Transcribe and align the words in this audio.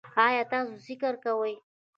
ایا 0.25 0.43
تاسو 0.51 0.73
ذکر 0.85 1.13
کوئ؟ 1.23 1.53